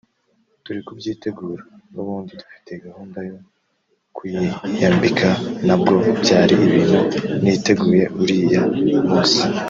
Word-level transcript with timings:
turi 0.63 0.79
kubyitegura 0.87 1.63
n’ubundi 1.93 2.31
dufite 2.41 2.71
gahunda 2.85 3.17
yo 3.29 3.35
kuyinyambika 4.15 5.29
nabwo 5.67 5.93
byari 6.21 6.53
ibintu 6.65 6.99
niteguye 7.43 8.03
uriya 8.21 8.63
munsi 9.07 9.41